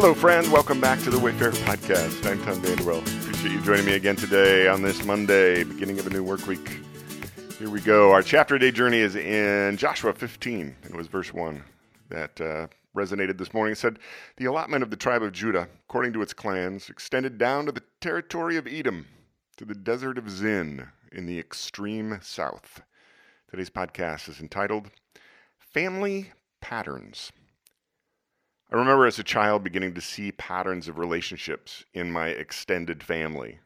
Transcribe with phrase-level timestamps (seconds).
[0.00, 0.52] Hello, friend.
[0.52, 2.24] Welcome back to the Wayfarer Podcast.
[2.24, 3.00] I'm Tom Vanderwell.
[3.20, 6.78] Appreciate you joining me again today on this Monday, beginning of a new work week.
[7.58, 8.12] Here we go.
[8.12, 10.76] Our chapter day journey is in Joshua 15.
[10.84, 11.64] It was verse 1
[12.10, 13.72] that uh, resonated this morning.
[13.72, 13.98] It said,
[14.36, 17.82] The allotment of the tribe of Judah, according to its clans, extended down to the
[18.00, 19.04] territory of Edom,
[19.56, 22.82] to the desert of Zin in the extreme south.
[23.50, 24.92] Today's podcast is entitled
[25.58, 26.30] Family
[26.60, 27.32] Patterns.
[28.70, 33.60] I remember as a child beginning to see patterns of relationships in my extended family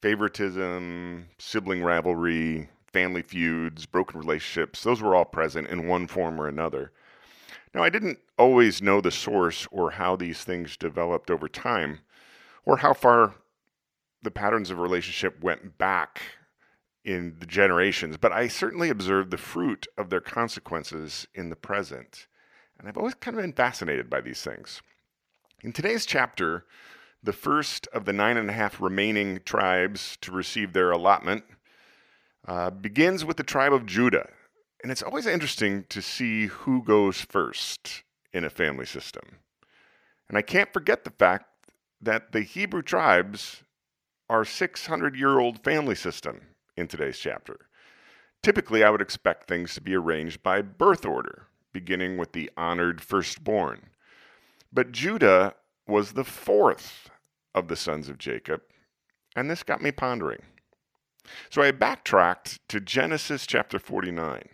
[0.00, 6.48] favoritism, sibling rivalry, family feuds, broken relationships, those were all present in one form or
[6.48, 6.90] another.
[7.74, 12.00] Now, I didn't always know the source or how these things developed over time,
[12.64, 13.34] or how far
[14.22, 16.22] the patterns of relationship went back
[17.04, 22.26] in the generations, but I certainly observed the fruit of their consequences in the present.
[22.80, 24.80] And I've always kind of been fascinated by these things.
[25.62, 26.64] In today's chapter,
[27.22, 31.44] the first of the nine and a half remaining tribes to receive their allotment
[32.48, 34.30] uh, begins with the tribe of Judah.
[34.82, 39.24] And it's always interesting to see who goes first in a family system.
[40.30, 41.44] And I can't forget the fact
[42.00, 43.62] that the Hebrew tribes
[44.30, 46.40] are 600 year old family system
[46.78, 47.58] in today's chapter.
[48.42, 53.00] Typically, I would expect things to be arranged by birth order beginning with the honored
[53.00, 53.90] firstborn.
[54.72, 55.54] But Judah
[55.86, 57.10] was the fourth
[57.54, 58.62] of the sons of Jacob,
[59.34, 60.42] and this got me pondering.
[61.50, 64.48] So I backtracked to Genesis chapter 49,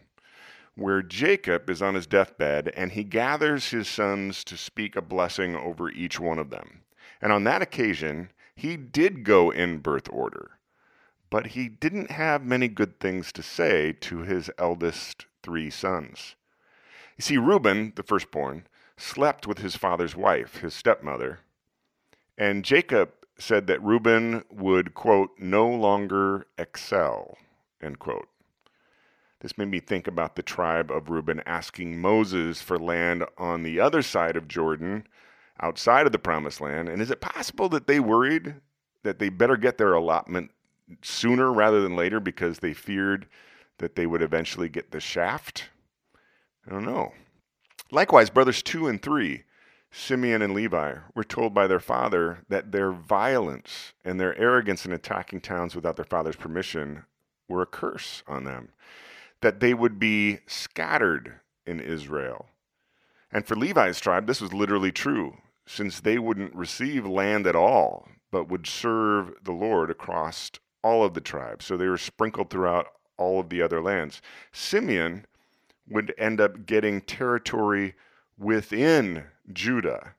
[0.74, 5.54] where Jacob is on his deathbed and he gathers his sons to speak a blessing
[5.54, 6.82] over each one of them.
[7.20, 10.58] And on that occasion, he did go in birth order,
[11.30, 16.34] but he didn't have many good things to say to his eldest three sons.
[17.16, 21.40] You see, Reuben, the firstborn, slept with his father's wife, his stepmother,
[22.36, 27.36] and Jacob said that Reuben would, quote, no longer excel,
[27.82, 28.28] end quote.
[29.40, 33.80] This made me think about the tribe of Reuben asking Moses for land on the
[33.80, 35.06] other side of Jordan,
[35.60, 36.88] outside of the promised land.
[36.88, 38.54] And is it possible that they worried
[39.02, 40.50] that they better get their allotment
[41.02, 43.26] sooner rather than later because they feared
[43.78, 45.68] that they would eventually get the shaft?
[46.66, 47.12] I don't know.
[47.90, 49.44] Likewise, brothers two and three,
[49.92, 54.92] Simeon and Levi, were told by their father that their violence and their arrogance in
[54.92, 57.04] attacking towns without their father's permission
[57.48, 58.70] were a curse on them,
[59.40, 62.46] that they would be scattered in Israel.
[63.30, 68.08] And for Levi's tribe, this was literally true, since they wouldn't receive land at all,
[68.30, 70.50] but would serve the Lord across
[70.82, 71.64] all of the tribes.
[71.64, 74.20] So they were sprinkled throughout all of the other lands.
[74.52, 75.26] Simeon
[75.88, 77.94] would end up getting territory
[78.38, 80.14] within Judah.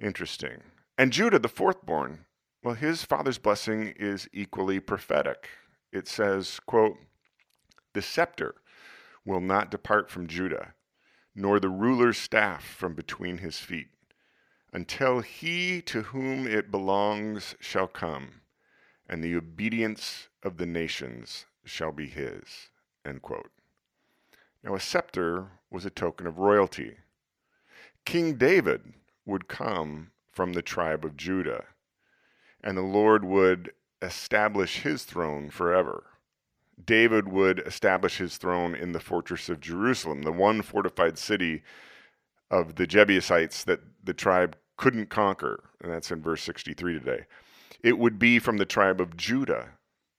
[0.00, 0.62] Interesting.
[0.98, 2.20] And Judah, the fourthborn,
[2.62, 5.48] well, his father's blessing is equally prophetic.
[5.92, 6.98] It says, quote,
[7.94, 8.54] the scepter
[9.24, 10.74] will not depart from Judah,
[11.34, 13.88] nor the ruler's staff from between his feet,
[14.72, 18.42] until he to whom it belongs shall come,
[19.08, 22.68] and the obedience of the nations shall be his.
[23.04, 23.50] End quote.
[24.62, 26.96] Now, a scepter was a token of royalty.
[28.04, 28.94] King David
[29.24, 31.64] would come from the tribe of Judah,
[32.62, 33.72] and the Lord would
[34.02, 36.04] establish his throne forever.
[36.84, 41.62] David would establish his throne in the fortress of Jerusalem, the one fortified city
[42.50, 45.64] of the Jebusites that the tribe couldn't conquer.
[45.80, 47.24] And that's in verse 63 today.
[47.82, 49.70] It would be from the tribe of Judah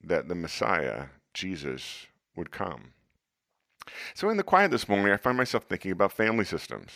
[0.04, 2.94] that the Messiah, Jesus, would come.
[4.14, 6.92] So, in the quiet this morning, I find myself thinking about family systems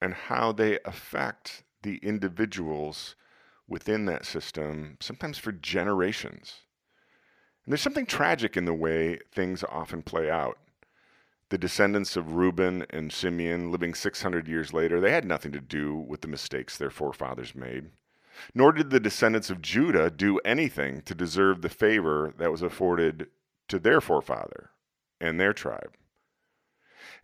[0.00, 3.16] and how they affect the individuals
[3.68, 6.60] within that system, sometimes for generations.
[7.64, 10.58] And there's something tragic in the way things often play out.
[11.50, 15.94] The descendants of Reuben and Simeon, living 600 years later, they had nothing to do
[15.94, 17.90] with the mistakes their forefathers made.
[18.54, 23.28] Nor did the descendants of Judah do anything to deserve the favor that was afforded
[23.68, 24.70] to their forefather
[25.20, 25.96] and their tribe.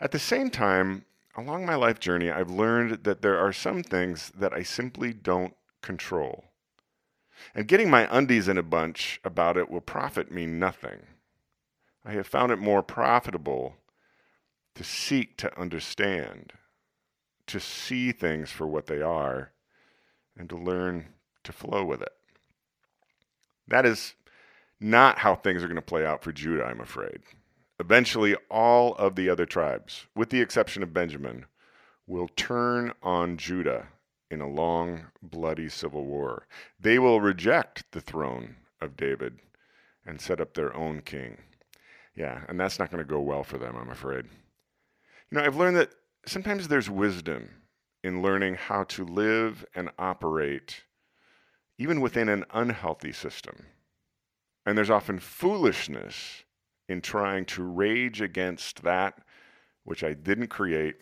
[0.01, 1.05] At the same time,
[1.37, 5.55] along my life journey, I've learned that there are some things that I simply don't
[5.83, 6.45] control.
[7.55, 11.01] And getting my undies in a bunch about it will profit me nothing.
[12.05, 13.77] I have found it more profitable
[14.75, 16.53] to seek to understand,
[17.47, 19.53] to see things for what they are,
[20.37, 21.09] and to learn
[21.45, 22.13] to flow with it.
[23.69, 24.15] That is
[24.81, 27.21] not how things are going to play out for Judah, I'm afraid.
[27.81, 31.47] Eventually, all of the other tribes, with the exception of Benjamin,
[32.07, 33.89] will turn on Judah
[34.31, 36.47] in a long, bloody civil war.
[36.79, 39.39] They will reject the throne of David
[40.05, 41.39] and set up their own king.
[42.15, 44.27] Yeah, and that's not going to go well for them, I'm afraid.
[45.31, 45.95] You know, I've learned that
[46.27, 47.49] sometimes there's wisdom
[48.05, 50.83] in learning how to live and operate
[51.79, 53.65] even within an unhealthy system.
[54.67, 56.45] And there's often foolishness
[56.91, 59.15] in trying to rage against that
[59.85, 60.97] which I didn't create,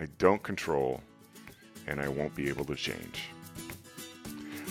[0.00, 1.02] I don't control,
[1.86, 3.28] and I won't be able to change.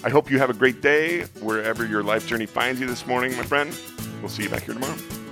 [0.03, 3.37] I hope you have a great day wherever your life journey finds you this morning,
[3.37, 3.73] my friend.
[4.19, 5.22] We'll see you back here tomorrow.